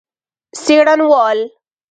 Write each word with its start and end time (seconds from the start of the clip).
څېړنوال 0.61 1.39